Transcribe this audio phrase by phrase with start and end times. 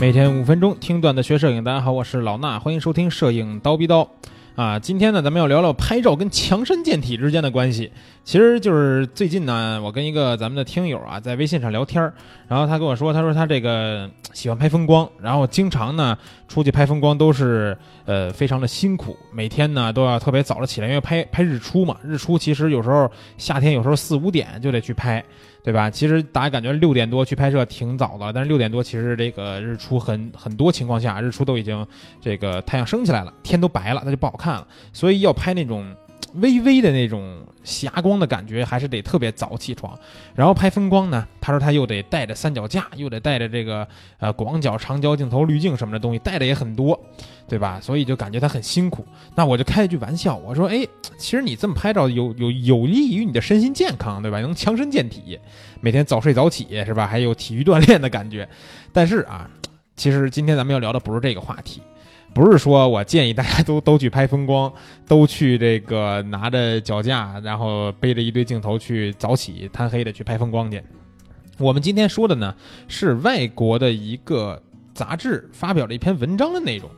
[0.00, 4.08] 每天五分钟听段子学摄影，大家好，我是老衲，欢迎收听摄影刀逼刀。
[4.56, 7.92] 啊，今天呢，咱们要聊聊拍照跟强身健体之间的关系。
[8.24, 12.14] 其实就是最近呢，我跟一个咱们的听友啊，在微信上聊天儿，
[12.48, 16.16] 然后他跟我说，他说他这个喜欢拍风光，然后经常呢
[16.48, 17.76] 出去拍风光都是
[18.06, 25.22] 呃非常的辛苦，每天呢都要特别早的起来，因为拍拍日出嘛，日出其实有时候夏天有时候四五点就得去拍。
[25.62, 25.90] 对吧？
[25.90, 31.86] 其实大家感觉六点多去拍摄挺早的，但是六点多其实这个日出很很多情况下，日出都已经
[32.20, 34.66] 这个太阳升起来了，天都白了，那就不好看了。
[34.92, 35.94] 所以要拍那种。
[36.34, 39.98] 微微的那种霞光的感觉，还是得特别早起床。
[40.34, 43.86] 然后拍风光呢，他说他又得带着三脚架，又得带着这个
[44.18, 46.98] 呃广角、长焦镜头、滤镜什么的东西，带的也很多，
[47.48, 47.80] 对吧？
[47.80, 49.04] 所以就感觉他很辛苦。
[49.34, 50.86] 那我就开一句玩笑，我说：哎，
[51.18, 54.40] 其实你这么拍照有有 有利于你的身心健康，对吧？
[54.40, 55.38] 能强身健体，
[55.80, 57.06] 每天早睡早起是吧？
[57.06, 58.48] 还有体育锻炼的感觉。
[58.92, 59.50] 但是啊，
[59.96, 61.82] 其实今天咱们要聊的不是这个话题。
[62.32, 64.72] 不是说我建议大家都都去拍风光，
[65.06, 70.82] 都去这个拿着脚架，然后背着一堆镜头去早起贪黑的去拍风光去。
[71.58, 72.54] 我们今天说的呢
[72.88, 74.62] 是外国的一个
[74.94, 76.88] 杂志发表了一篇文章的内容。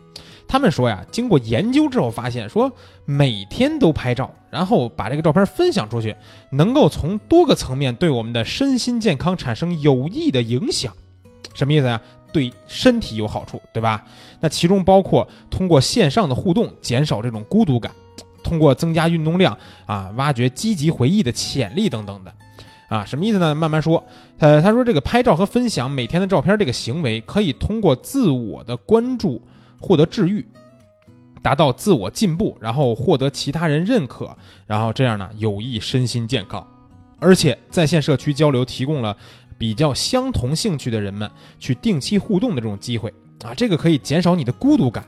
[0.46, 2.70] 他们说呀，经过研究之后发现，说
[3.06, 6.14] 每天都拍照，然后把这个照片分享出去，
[6.50, 10.92] 能够从多个层面对我们的身心健康产生有益的影响。
[11.54, 12.00] 什么意思呀？
[12.32, 14.04] 对身体有好处，对吧？
[14.40, 17.92] 那其中包括通过线上的互动减少这种孤独感，
[18.42, 22.34] 通过增加运动量啊，挖掘积极回忆的潜力等等的，
[22.88, 23.54] 啊，什么意思呢？
[23.54, 24.02] 慢慢说。
[24.38, 29.40] 呃，他说这个拍照和分享每天的照片这个行为，可以通过自我的关注
[29.80, 30.44] 获得治愈，
[31.42, 36.66] 达到自我进步，然后获得其他人认可，然后这样呢有益身心健康，
[37.20, 39.16] 而且在线社区交流提供了。
[39.58, 43.12] 比较相同兴趣的人们去定期互动的这种机会
[43.44, 45.04] 啊，这个可以减少你的孤独感。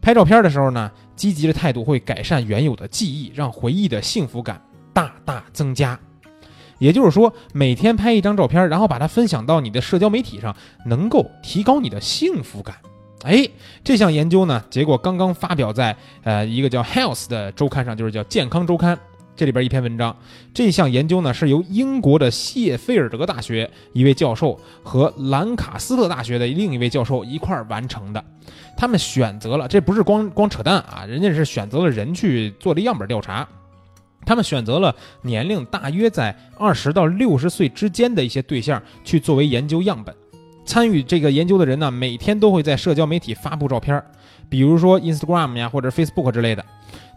[0.00, 4.60] 拍照片的时候呢，积极的态度会改善原有的记忆，让回忆的幸福感
[4.92, 5.98] 大大增加。
[6.78, 10.54] 也就是说，每天拍一张照片，然后把它分享到你的社交媒体上，
[10.84, 12.76] 能够提高你的幸福感。
[13.22, 13.48] 哎，
[13.82, 18.98] 这项研究呢，结果刚刚发表在呃一个叫 Health 的周刊上，就是叫健康周刊。
[19.36, 20.16] 这里边一篇文章，
[20.54, 28.24] 这项研究呢是由英国的谢菲尔德大学一位教授和兰卡斯特大学的另一位教授一块儿完成的。
[28.76, 33.46] 他们选择了，这不是光光扯淡啊，人家是选择了人去做的样本调查。
[34.24, 40.14] 他们选择了年龄大约在二十到六十岁之间的一些对象去作为研究样本。
[40.64, 44.02] 参与这个研究的人呢，每天都会在社交媒体发布照片，
[44.48, 46.64] 比如说 Instagram 呀或者 Facebook 之类的。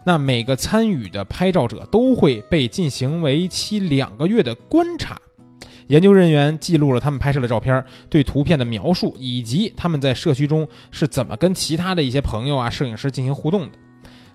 [0.04, 5.20] 那每个参与的拍照者都会被进行为期两个月的观察，
[5.88, 13.78] 研究人员记录了他们拍摄的照片，对图片的描述，以及他们在社区中是怎么跟其他的一些朋友啊、摄影师进行互动的。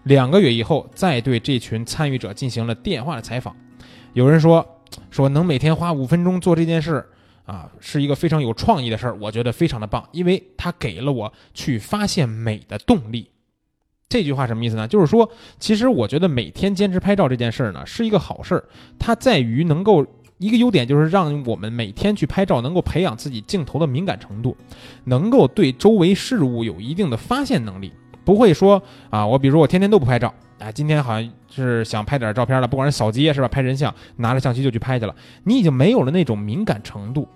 [0.03, 3.55] 两个月以后，再对这群参与者进行了电话的采访。
[4.13, 4.63] 有人说，
[5.09, 7.03] 说能每天花五分钟做这件事，
[7.45, 13.27] 啊，是一个非常有创意的事儿，我觉得非常的棒，因为它给了我去发现美的动力。
[14.07, 14.87] 这句话什么意思呢？
[14.87, 15.29] 就是说，
[15.59, 18.63] 其实我觉得每天坚持拍照这件事儿呢，是一个好事儿。
[18.99, 20.05] 它在于能够
[20.37, 24.55] 一个优点，就是让我们每天去拍照，能够培养自己镜头的敏感程度，
[25.05, 27.91] 能够对周围事物有一定的发现能力。
[28.23, 37.27] 不会说啊，我比如说我天天都不拍照，啊，今天好像是想拍点照片了，不管是扫街是吧，拍人像，拿着相机就去拍去了，你已经没有了那种敏感程度。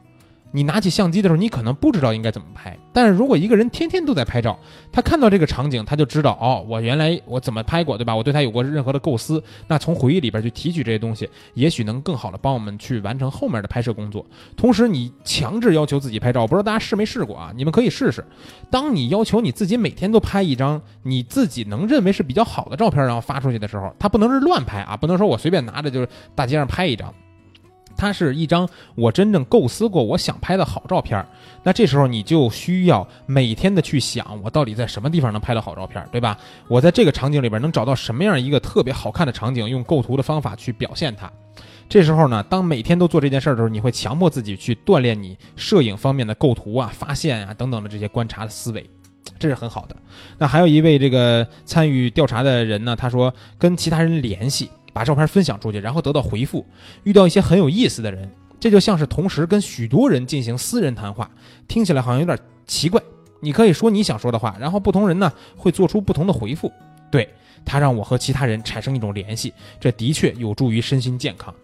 [0.51, 2.77] 你拿起相机的时候，你可能不知道应该怎么拍。
[2.91, 4.57] 但是如果一个人天天都在拍照，
[4.91, 8.15] 他看到这个场景，他就知道哦，我原来我怎么拍过，对吧？
[8.15, 9.43] 我对他有过任何的构思。
[9.67, 14.25] 那从回忆里边去提取这些东西，也许能更好的帮我们去完成后面的拍摄工作。
[14.57, 17.51] 同时，你强制要求自己拍照，我不知道大家试没试过啊？
[17.55, 18.25] 你们可以试试。
[18.71, 27.13] 当你要求你自己每天都拍一张你自己能认为是比较好的照片，然后发出去的时候，它不能是乱拍啊，不能说我随便拿着就是大街上拍一张。
[27.99, 31.23] 它是一张我真正构思过、我想拍的好照片
[31.61, 36.37] 那这时候你就需要每天的去想，我到底在什么地方能拍到好照片对吧？
[36.69, 41.29] 我在这个场景里边能找到什么样一个特别好看的场景，用构图的方法去表现它。
[41.89, 48.89] 这时候呢，当每天都做这件事儿的时候，你会强迫自己去锻炼你摄影方面的构图啊、发现啊等等的这些观察的思维，
[49.37, 49.95] 这是很好的。
[50.37, 54.69] 那还有一位这个参与调查的人呢，他说跟其他人联系。
[54.99, 56.65] 把照片分享出去，然后得到回复，
[57.03, 58.29] 遇到一些很有意思的人，
[58.59, 61.31] 这就像是同时跟许多人进行私人谈话，
[61.69, 62.37] 听起来好像有点
[62.67, 63.01] 奇怪。
[63.39, 66.69] 你可以说你想说的话，然后不同人呢会做出不同的回复。
[67.09, 67.29] 对
[67.63, 71.55] 他让我和其他人产生一种联系，这的确有助于身心健康。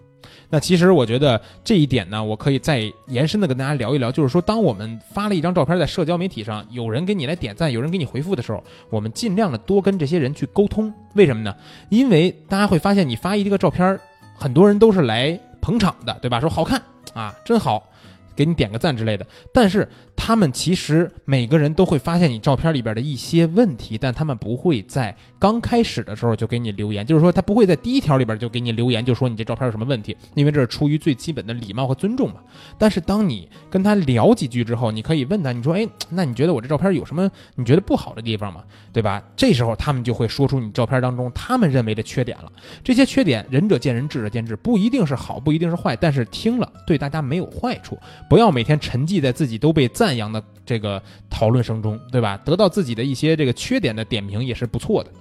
[0.49, 10.93] 那其实我觉得这一点呢，我可以再延伸的跟大家聊一聊，就是说，当我们发了一张照片在社交媒体上，有人给你来点赞，有人给你回复的时候，我们尽量的多跟这些人去沟通。
[11.13, 11.55] 为什么呢？
[11.89, 13.99] 因为大家会发现，你发一个照片，
[14.35, 16.39] 很多人都是来捧场的，对吧？
[16.39, 16.81] 说好看
[17.13, 17.89] 啊，真好。
[18.35, 32.35] 给你点个赞之类的，但是他们其实每个人都会发现你照片里边的一些问题，但他们不会在刚开始的时候就给你留言，就是说他不会在第一条里边就给你留言，就说你这照片有什么问题，因为这是出于最基本的礼貌和尊重嘛。
[32.77, 38.63] 但是当你跟他聊几句之后，你可以问他，你说，哎，那你觉得我这照片有什么你觉得不好的地方吗？
[38.91, 39.21] 对吧？
[39.35, 42.51] 这时候他们就会说出你照片当中他们认为的缺点了。
[42.83, 47.97] 这些缺点仁者见仁，智者见智，不一定是好，不一定是坏，但是听了对大家没有坏处。
[48.29, 52.37] 不要每天沉寂在自己都被赞扬的这个讨论声中，对吧？
[52.43, 55.11] 得到自己的一些这个缺点的点评也是不错的。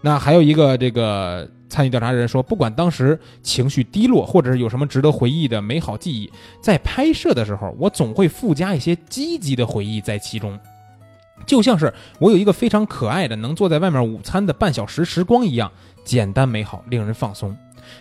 [0.00, 10.58] 那还有一个这个参与调查人说，不管当时情绪低落，或者是有什么值得回忆的美好记忆，在拍摄的时候，我总会附加一些积极的回忆在其中，
[11.46, 15.70] 就像是我有一个非常可爱的能坐在外面午餐的半小时时光一样，
[16.04, 17.56] 简单美好，令人放松。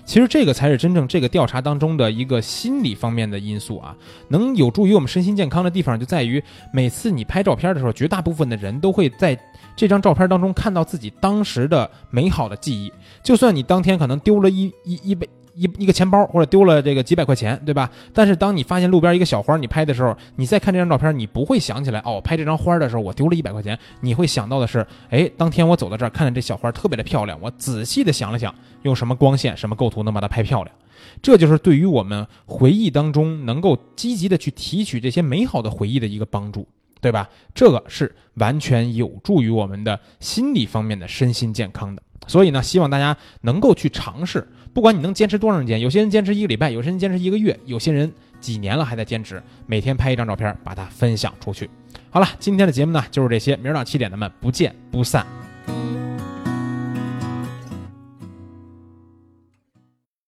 [0.06, 3.96] 其实这个才是真正这个调查当中的一个心理方面的因素啊，
[4.30, 6.44] 能有助于我们身心健康的地方就在于，
[6.74, 9.38] 每次你拍照片的时候，绝大部分的人都会在
[9.76, 12.92] 这张照片当中看到自己当时的美好的记忆，
[13.24, 15.28] 就算你当天可能丢了一一一杯。
[15.56, 17.90] 一一个钱包或者丢了这个几百块钱，对吧？
[18.14, 23.78] 但是当你发现路边一个小花，你拍的时候，你再看这张照片，你不会想起来哦，拍这张花的时候我丢了一百块钱。
[24.00, 28.54] 你会想到的是，哎，当天我走到这儿，看见这小花特别的漂亮，我仔细的想了想，
[28.84, 30.76] 用什么光线、什么构图能把它拍漂亮。
[31.22, 36.68] 这就是对于我们回忆当中能够积极的去提取这些美好的回忆的一个帮助，
[37.02, 37.28] 对吧？
[37.54, 42.02] 这个是完全有助于我们的心理方面的身心健康的。
[42.28, 44.48] 所以呢，希望大家能够去尝试。
[44.74, 51.70] 不管你能坚持多长时间，有些人坚持一个礼拜，有些人坚持一个月，有些人几年了还在坚持，每天拍一张照片，把它分享出去。
[52.10, 55.26] 好了，今天的节目呢就是这些，明儿早上七点咱们不见不散。